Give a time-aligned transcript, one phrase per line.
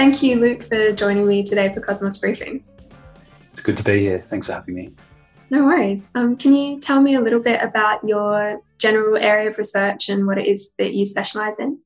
[0.00, 2.64] Thank you, Luke, for joining me today for Cosmos Briefing.
[3.52, 4.24] It's good to be here.
[4.26, 4.92] Thanks for having me.
[5.50, 6.10] No worries.
[6.14, 10.26] Um, can you tell me a little bit about your general area of research and
[10.26, 11.80] what it is that you specialize in?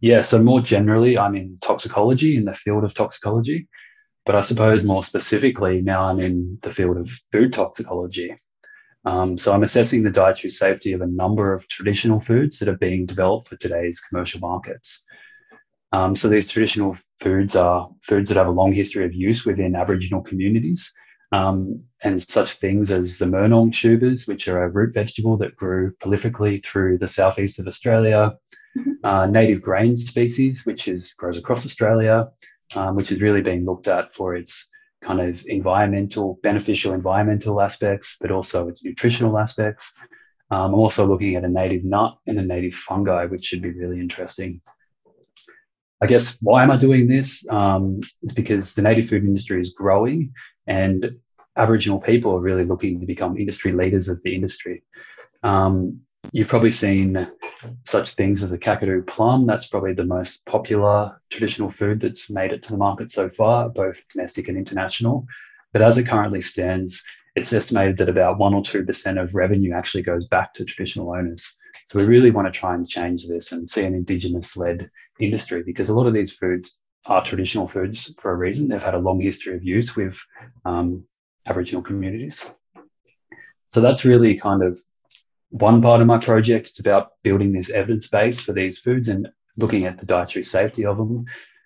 [0.00, 3.68] Yeah, so more generally, I'm in toxicology, in the field of toxicology.
[4.26, 8.36] But I suppose more specifically, now I'm in the field of food toxicology.
[9.06, 12.76] Um, so I'm assessing the dietary safety of a number of traditional foods that are
[12.76, 15.02] being developed for today's commercial markets.
[15.92, 19.76] Um, so these traditional foods are foods that have a long history of use within
[19.76, 20.92] Aboriginal communities.
[21.32, 25.94] Um, and such things as the Murnong tubers, which are a root vegetable that grew
[25.94, 28.34] prolifically through the southeast of Australia,
[28.76, 29.04] mm-hmm.
[29.04, 32.28] uh, native grain species, which is grows across Australia,
[32.74, 34.68] um, which is really being looked at for its
[35.02, 39.94] kind of environmental, beneficial environmental aspects, but also its nutritional aspects.
[40.50, 43.70] Um, I'm also looking at a native nut and a native fungi, which should be
[43.70, 44.60] really interesting.
[46.02, 47.46] I guess why am I doing this?
[47.48, 50.34] Um, it's because the native food industry is growing
[50.66, 51.16] and
[51.56, 54.82] Aboriginal people are really looking to become industry leaders of the industry.
[55.44, 56.00] Um,
[56.32, 57.30] you've probably seen
[57.86, 59.46] such things as a Kakadu plum.
[59.46, 63.68] That's probably the most popular traditional food that's made it to the market so far,
[63.68, 65.26] both domestic and international.
[65.72, 67.02] But as it currently stands,
[67.34, 71.10] it's estimated that about one or two percent of revenue actually goes back to traditional
[71.10, 71.56] owners.
[71.86, 75.88] So we really want to try and change this and see an Indigenous-led industry because
[75.88, 78.68] a lot of these foods are traditional foods for a reason.
[78.68, 80.18] They've had a long history of use with
[80.64, 81.04] um,
[81.46, 82.48] Aboriginal communities.
[83.70, 84.78] So that's really kind of
[85.48, 86.68] one part of my project.
[86.68, 90.86] It's about building this evidence base for these foods and looking at the dietary safety
[90.86, 91.24] of them.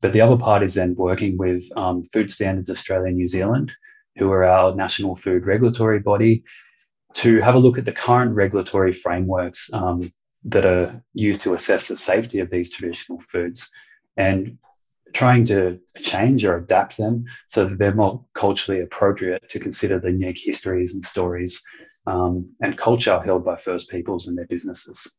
[0.00, 3.72] But the other part is then working with um, Food Standards Australia and New Zealand,
[4.18, 6.44] who are our national food regulatory body,
[7.14, 10.10] to have a look at the current regulatory frameworks um,
[10.44, 13.70] that are used to assess the safety of these traditional foods.
[14.16, 14.58] And
[15.12, 20.10] trying to change or adapt them so that they're more culturally appropriate to consider the
[20.10, 21.62] unique histories and stories
[22.06, 25.10] um, and culture held by First Peoples and their businesses.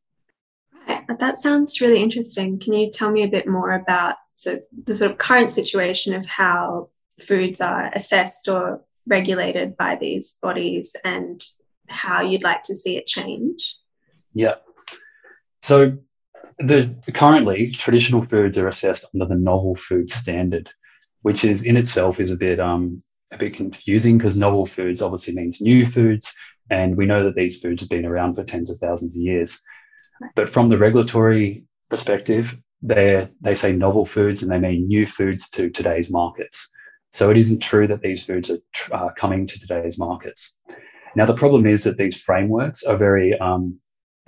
[0.87, 1.19] Right.
[1.19, 2.59] That sounds really interesting.
[2.59, 6.25] Can you tell me a bit more about so the sort of current situation of
[6.25, 6.89] how
[7.19, 11.43] foods are assessed or regulated by these bodies and
[11.87, 13.75] how you'd like to see it change?
[14.33, 14.55] Yeah.
[15.61, 15.97] So
[16.59, 20.69] the currently traditional foods are assessed under the novel food standard,
[21.21, 25.35] which is in itself is a bit um a bit confusing because novel foods obviously
[25.35, 26.33] means new foods,
[26.69, 29.61] and we know that these foods have been around for tens of thousands of years.
[30.35, 35.49] But from the regulatory perspective, they they say novel foods and they mean new foods
[35.51, 36.71] to today's markets.
[37.11, 38.59] So it isn't true that these foods are
[38.91, 40.55] uh, coming to today's markets.
[41.15, 43.79] Now the problem is that these frameworks are very um,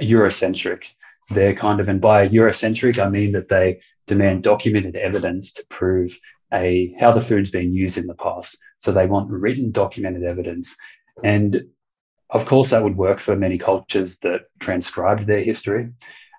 [0.01, 0.85] Eurocentric
[1.29, 6.17] they're kind of, and by Eurocentric, I mean that they demand documented evidence to prove
[6.53, 8.57] a how the food's been used in the past.
[8.79, 10.75] So they want written documented evidence.
[11.23, 11.63] And
[12.29, 15.89] of course, that would work for many cultures that transcribed their history.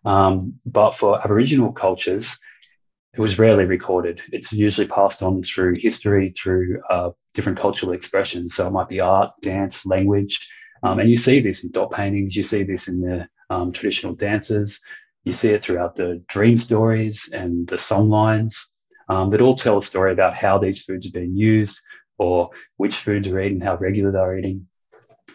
[0.05, 2.39] Um, but for Aboriginal cultures,
[3.15, 4.23] it was rarely recorded.
[4.33, 8.55] It's usually passed on through history, through uh, different cultural expressions.
[8.55, 10.49] So it might be art, dance, language.
[10.83, 14.15] Um, and you see this in dot paintings, you see this in the um, traditional
[14.15, 14.81] dances.
[15.25, 18.73] You see it throughout the dream stories and the song lines
[19.09, 21.81] um, that all tell a story about how these foods are being used
[22.19, 24.67] or which foods are eaten, how regular they're eating.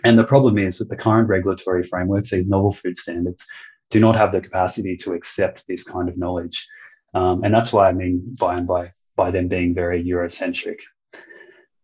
[0.04, 3.46] And the problem is that the current regulatory frameworks, these novel food standards,
[3.90, 6.68] do not have the capacity to accept this kind of knowledge.
[7.14, 10.80] Um, and that's why I mean by and by by them being very Eurocentric.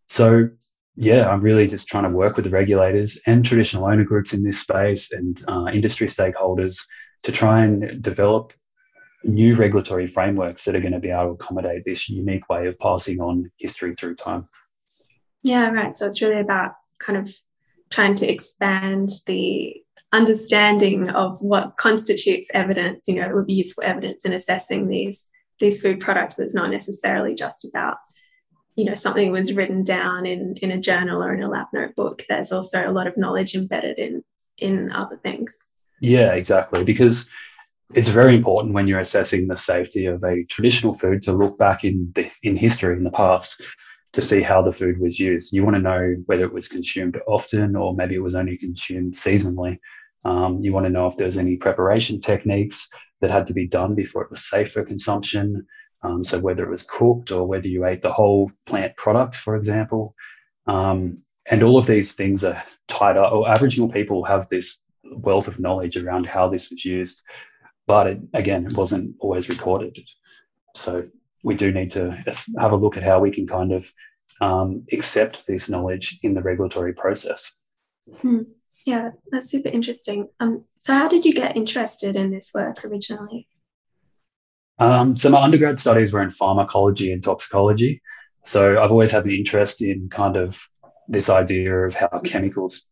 [0.06, 0.48] So
[0.96, 4.44] yeah, I'm really just trying to work with the regulators and traditional owner groups in
[4.44, 6.78] this space and uh, industry stakeholders
[7.24, 8.52] to try and develop
[9.24, 12.78] new regulatory frameworks that are going to be able to accommodate this unique way of
[12.78, 14.44] passing on history through time.
[15.42, 15.94] Yeah, right.
[15.96, 17.34] So it's really about kind of
[17.94, 19.74] trying to expand the
[20.12, 25.26] understanding of what constitutes evidence, you know, it would be useful evidence in assessing these
[25.60, 26.38] these food products.
[26.38, 27.96] It's not necessarily just about
[28.76, 32.24] you know something was written down in in a journal or in a lab notebook.
[32.28, 34.24] There's also a lot of knowledge embedded in
[34.58, 35.56] in other things.
[36.00, 36.82] Yeah exactly.
[36.82, 37.30] Because
[37.94, 41.84] it's very important when you're assessing the safety of a traditional food to look back
[41.84, 43.60] in the in history in the past
[44.14, 47.20] to see how the food was used you want to know whether it was consumed
[47.26, 49.78] often or maybe it was only consumed seasonally
[50.24, 52.88] um, you want to know if there's any preparation techniques
[53.20, 55.66] that had to be done before it was safe for consumption
[56.04, 59.56] um, so whether it was cooked or whether you ate the whole plant product, for
[59.56, 60.14] example,
[60.66, 61.16] um,
[61.50, 63.32] and all of these things are tied up.
[63.32, 67.22] Or Aboriginal people have this wealth of knowledge around how this was used,
[67.86, 69.98] but it, again, it wasn't always recorded.
[70.76, 71.06] So
[71.44, 72.10] we do need to
[72.58, 73.88] have a look at how we can kind of
[74.40, 77.52] um, accept this knowledge in the regulatory process.
[78.20, 78.42] Hmm.
[78.86, 80.28] Yeah, that's super interesting.
[80.40, 83.46] Um, so, how did you get interested in this work originally?
[84.78, 88.02] Um, so, my undergrad studies were in pharmacology and toxicology.
[88.44, 90.60] So, I've always had the interest in kind of
[91.08, 92.84] this idea of how chemicals,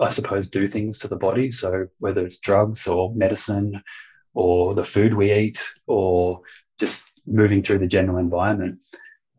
[0.00, 1.50] I suppose, do things to the body.
[1.50, 3.82] So, whether it's drugs or medicine
[4.32, 6.42] or the food we eat or
[6.78, 8.80] just moving through the general environment.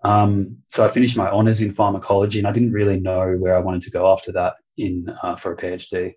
[0.03, 3.59] Um, so I finished my honors in pharmacology, and I didn't really know where I
[3.59, 6.13] wanted to go after that in uh, for a PhD.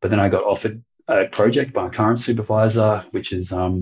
[0.00, 3.80] But then I got offered a project by a current supervisor, which is um,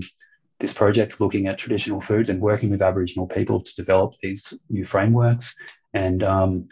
[0.59, 4.85] this project looking at traditional foods and working with Aboriginal people to develop these new
[4.85, 5.55] frameworks.
[5.93, 6.67] And um,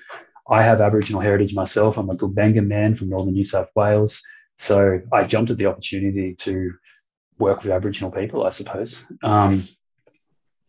[0.49, 1.97] I have Aboriginal heritage myself.
[1.97, 4.21] I'm a Gulbenga man from northern New South Wales.
[4.57, 6.71] So I jumped at the opportunity to
[7.37, 9.03] work with Aboriginal people, I suppose.
[9.23, 9.63] Um,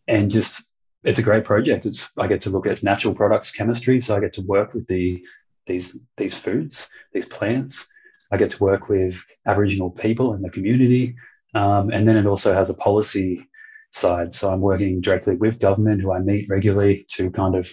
[0.07, 0.63] and just
[1.03, 1.85] it's a great project.
[1.85, 4.87] It's I get to look at natural products chemistry, so I get to work with
[4.87, 5.25] the
[5.65, 7.87] these these foods, these plants.
[8.31, 11.15] I get to work with Aboriginal people in the community,
[11.53, 13.47] um, and then it also has a policy
[13.91, 14.33] side.
[14.35, 17.71] So I'm working directly with government, who I meet regularly to kind of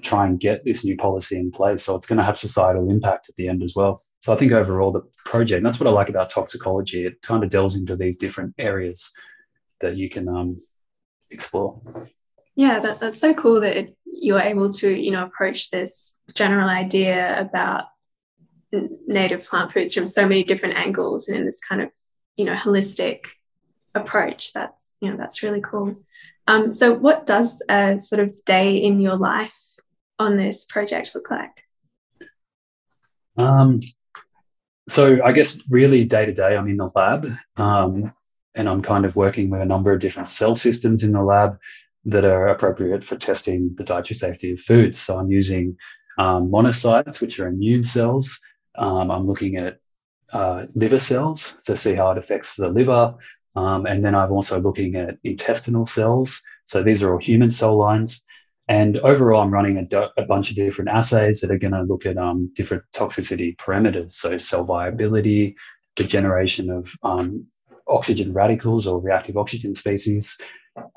[0.00, 1.84] try and get this new policy in place.
[1.84, 4.02] So it's going to have societal impact at the end as well.
[4.22, 7.06] So I think overall the project, that's what I like about toxicology.
[7.06, 9.12] It kind of delves into these different areas
[9.80, 10.58] that you can um,
[11.34, 11.80] explore.
[12.56, 16.68] Yeah, that, that's so cool that it, you're able to, you know, approach this general
[16.68, 17.84] idea about
[19.06, 21.90] native plant foods from so many different angles and in this kind of,
[22.36, 23.20] you know, holistic
[23.94, 24.52] approach.
[24.52, 25.96] That's, you know, that's really cool.
[26.46, 29.56] Um, so what does a sort of day in your life
[30.18, 31.64] on this project look like?
[33.36, 33.80] Um,
[34.88, 37.26] so I guess really day to day, I'm in the lab,
[37.56, 38.12] um,
[38.54, 41.58] and I'm kind of working with a number of different cell systems in the lab
[42.06, 45.00] that are appropriate for testing the dietary safety of foods.
[45.00, 45.76] So I'm using
[46.18, 48.40] um, monocytes, which are immune cells.
[48.76, 49.78] Um, I'm looking at
[50.32, 53.14] uh, liver cells to see how it affects the liver.
[53.56, 56.42] Um, and then I'm also looking at intestinal cells.
[56.64, 58.24] So these are all human cell lines.
[58.66, 61.82] And overall, I'm running a, do- a bunch of different assays that are going to
[61.82, 64.12] look at um, different toxicity parameters.
[64.12, 65.56] So cell viability,
[65.96, 67.46] the generation of um,
[67.88, 70.36] oxygen radicals or reactive oxygen species,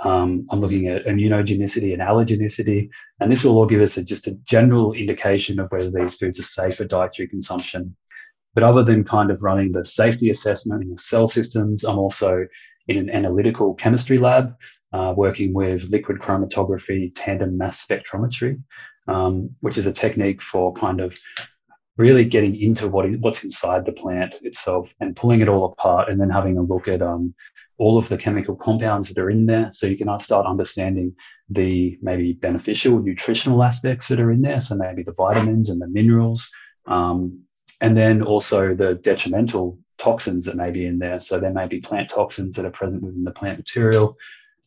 [0.04, 2.90] um, I'm looking at immunogenicity and allergenicity,
[3.20, 6.40] and this will all give us a, just a general indication of whether these foods
[6.40, 7.96] are safe for dietary consumption.
[8.56, 12.48] But other than kind of running the safety assessment in the cell systems, I'm also
[12.88, 14.56] in an analytical chemistry lab
[14.94, 18.62] uh, working with liquid chromatography tandem mass spectrometry,
[19.08, 21.18] um, which is a technique for kind of
[21.98, 26.22] really getting into what what's inside the plant itself and pulling it all apart and
[26.22, 27.34] then having a look at um,
[27.78, 29.70] all of the chemical compounds that are in there.
[29.74, 31.16] So you can start understanding
[31.50, 34.62] the maybe beneficial nutritional aspects that are in there.
[34.62, 36.50] So maybe the vitamins and the minerals
[36.86, 37.42] um,
[37.82, 41.20] and then also the detrimental toxins that may be in there.
[41.20, 44.18] So there may be plant toxins that are present within the plant material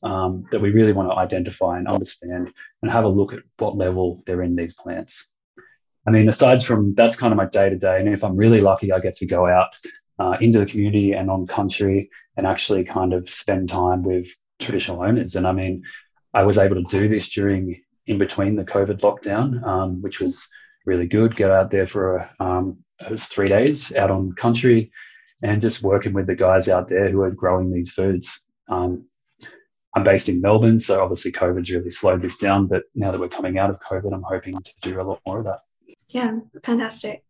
[0.03, 3.77] um, that we really want to identify and understand and have a look at what
[3.77, 5.29] level they're in these plants
[6.07, 8.61] I mean, aside from that's kind of my day to day, and if I'm really
[8.61, 9.75] lucky, I get to go out
[10.19, 15.03] uh, into the community and on country and actually kind of spend time with traditional
[15.03, 15.37] owners.
[15.37, 15.83] And I mean,
[16.33, 20.49] I was able to do this during in between the COVID lockdown, um, which was
[20.87, 21.37] really good.
[21.37, 22.79] Get out there for um,
[23.17, 24.91] three days out on country
[25.43, 28.43] and just working with the guys out there who are growing these foods.
[28.69, 29.07] Um,
[29.95, 32.67] I'm based in Melbourne, so obviously COVID's really slowed this down.
[32.67, 35.39] But now that we're coming out of COVID, I'm hoping to do a lot more
[35.39, 35.59] of that.
[36.13, 37.23] Yeah, fantastic.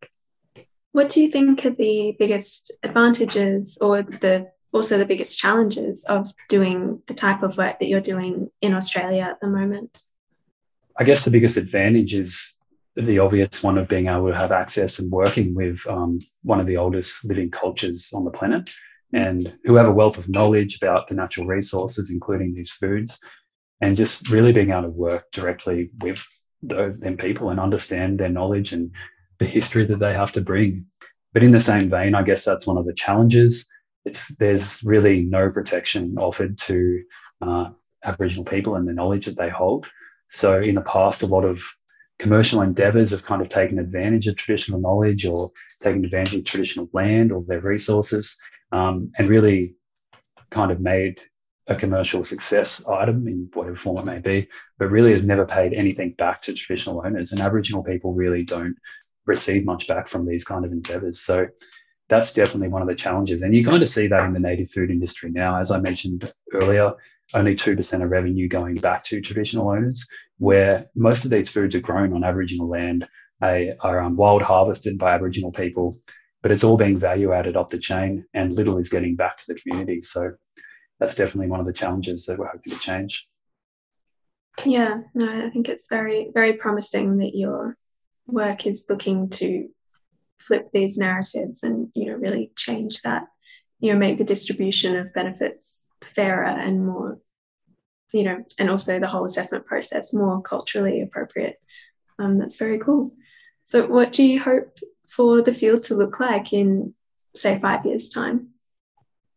[0.92, 6.32] What do you think are the biggest advantages or the also the biggest challenges of
[6.48, 9.98] doing the type of work that you're doing in Australia at the moment?
[10.98, 12.56] I guess the biggest advantage is
[12.96, 16.66] the obvious one of being able to have access and working with um, one of
[16.66, 18.70] the oldest living cultures on the planet
[19.12, 23.18] and who have a wealth of knowledge about the natural resources, including these foods,
[23.80, 26.24] and just really being able to work directly with
[26.62, 28.90] them people and understand their knowledge and
[29.38, 30.86] the history that they have to bring.
[31.32, 33.66] But in the same vein, I guess that's one of the challenges.
[34.04, 37.02] It's there's really no protection offered to
[37.40, 37.70] uh,
[38.04, 39.86] Aboriginal people and the knowledge that they hold.
[40.28, 41.62] So in the past, a lot of
[42.18, 45.50] commercial endeavors have kind of taken advantage of traditional knowledge or
[45.82, 48.36] taken advantage of traditional land or their resources
[48.72, 49.74] um, and really
[50.50, 51.20] kind of made
[51.66, 54.48] a commercial success item in whatever form it may be,
[54.78, 57.32] but really has never paid anything back to traditional owners.
[57.32, 58.76] And Aboriginal people really don't
[59.26, 61.20] receive much back from these kind of endeavors.
[61.20, 61.46] So
[62.08, 63.42] that's definitely one of the challenges.
[63.42, 65.60] And you kind of see that in the native food industry now.
[65.60, 66.92] As I mentioned earlier,
[67.34, 70.06] only 2% of revenue going back to traditional owners,
[70.38, 73.06] where most of these foods are grown on Aboriginal land,
[73.40, 75.94] are, um, wild harvested by Aboriginal people,
[76.42, 79.44] but it's all being value added up the chain and little is getting back to
[79.46, 80.02] the community.
[80.02, 80.32] So
[81.00, 83.26] that's definitely one of the challenges that we're hoping to change.
[84.64, 87.76] Yeah, no, I think it's very, very promising that your
[88.26, 89.68] work is looking to
[90.38, 93.24] flip these narratives and, you know, really change that,
[93.78, 97.18] you know, make the distribution of benefits fairer and more,
[98.12, 101.56] you know, and also the whole assessment process more culturally appropriate.
[102.18, 103.10] Um, that's very cool.
[103.64, 104.78] So, what do you hope
[105.08, 106.94] for the field to look like in,
[107.34, 108.48] say, five years' time?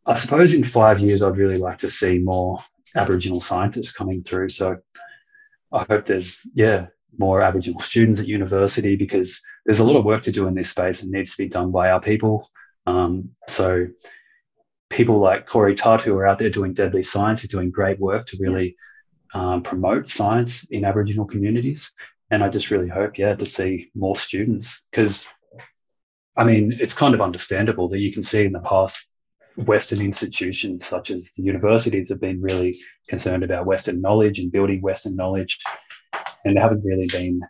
[0.05, 2.59] I suppose in five years, I'd really like to see more
[2.95, 4.49] Aboriginal scientists coming through.
[4.49, 4.77] So,
[5.71, 10.23] I hope there's, yeah, more Aboriginal students at university because there's a lot of work
[10.23, 12.49] to do in this space and needs to be done by our people.
[12.85, 13.87] Um, so
[14.89, 18.25] people like Corey Tutt who are out there doing deadly science are doing great work
[18.27, 18.75] to really
[19.33, 21.93] um, promote science in Aboriginal communities.
[22.29, 25.27] And I just really hope, yeah, to see more students because,
[26.35, 29.07] I mean, it's kind of understandable that you can see in the past
[29.57, 32.73] Western institutions such as the universities have been really
[33.07, 35.59] concerned about Western knowledge and building Western knowledge
[36.45, 37.41] and there haven't really been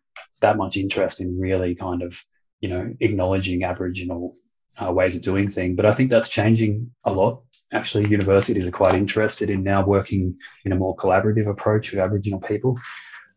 [0.42, 2.22] that much interest in really kind of
[2.60, 4.34] you know acknowledging Aboriginal
[4.82, 5.76] uh, ways of doing things.
[5.76, 7.42] But I think that's changing a lot.
[7.72, 12.40] Actually, universities are quite interested in now working in a more collaborative approach with Aboriginal
[12.40, 12.78] people.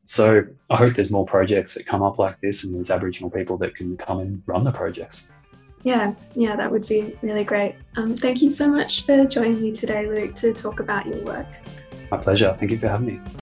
[0.04, 3.56] So I hope there's more projects that come up like this, and there's Aboriginal people
[3.58, 5.26] that can come and run the projects.
[5.86, 7.76] Yeah, yeah, that would be really great.
[7.96, 11.46] Um, thank you so much for joining me today, Luke, to talk about your work.
[12.10, 12.52] My pleasure.
[12.58, 13.20] Thank you for having me.